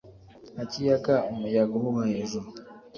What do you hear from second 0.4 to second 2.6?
nka kiyaga umuyaga uhuha hejuru